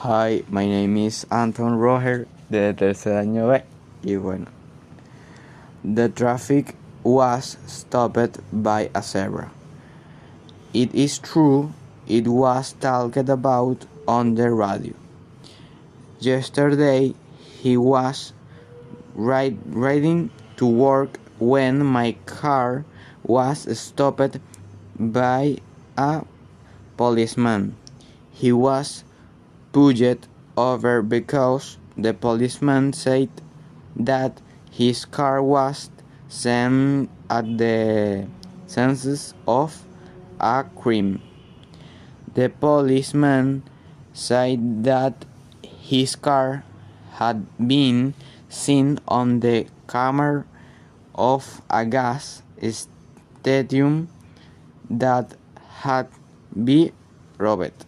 [0.00, 3.64] Hi, my name is Anton Roger de tercer año B.
[4.04, 4.48] Y bueno,
[5.82, 9.50] the traffic was stopped by a zebra.
[10.74, 11.72] It is true,
[12.06, 14.92] it was talked about on the radio.
[16.20, 18.34] Yesterday, he was
[19.14, 22.84] ride, riding to work when my car
[23.24, 24.36] was stopped
[25.00, 25.56] by
[25.96, 26.22] a
[26.98, 27.76] policeman.
[28.30, 29.02] He was
[29.76, 33.28] pulled over because the policeman said
[33.94, 34.40] that
[34.70, 35.90] his car was
[36.28, 38.26] seen at the
[38.66, 39.84] senses of
[40.40, 41.20] a crime.
[42.32, 43.64] The policeman
[44.14, 45.26] said that
[45.60, 46.64] his car
[47.20, 48.14] had been
[48.48, 50.46] seen on the camera
[51.14, 54.08] of a gas stadium
[54.88, 55.36] that
[55.84, 56.08] had
[56.64, 56.92] been
[57.36, 57.84] robbed.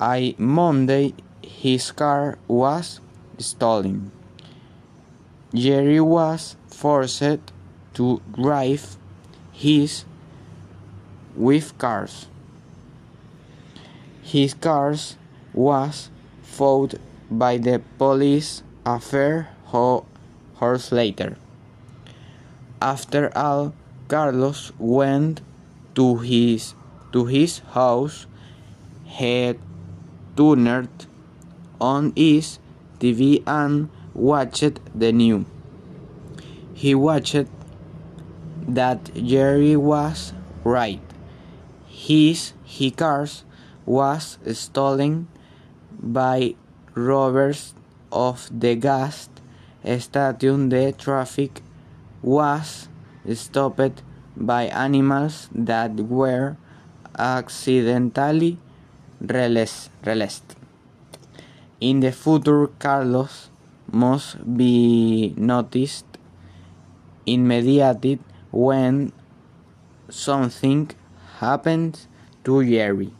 [0.00, 1.12] On Monday,
[1.42, 3.00] his car was
[3.38, 4.12] stolen.
[5.52, 7.40] Jerry was forced
[7.94, 8.96] to drive
[9.50, 10.04] his
[11.34, 12.28] with cars.
[14.22, 15.16] His cars
[15.52, 16.10] was
[16.42, 21.36] found by the police a fair hours later.
[22.80, 23.74] After all,
[24.06, 25.40] Carlos went
[25.96, 26.74] to his
[27.10, 28.26] to his house.
[29.04, 29.58] He
[30.38, 31.06] turned
[31.80, 32.58] on his
[33.00, 35.44] TV and watched the news.
[36.74, 37.46] He watched
[38.68, 41.00] that Jerry was right.
[41.88, 43.26] His, his car
[43.84, 45.26] was stolen
[45.98, 46.54] by
[46.94, 47.74] robbers
[48.12, 49.28] of the gas
[49.98, 50.68] station.
[50.68, 51.62] The traffic
[52.22, 52.88] was
[53.34, 54.02] stopped
[54.36, 56.56] by animals that were
[57.18, 58.58] accidentally
[59.20, 59.90] released.
[61.80, 63.50] In the future, Carlos
[63.90, 66.06] must be noticed
[67.26, 68.18] immediately
[68.50, 69.12] when
[70.08, 70.90] something
[71.38, 72.08] happens
[72.44, 73.12] to Jerry.